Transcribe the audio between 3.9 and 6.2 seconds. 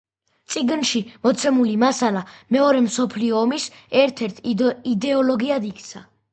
ერთ-ერთ იდეოლოგიად იქცა.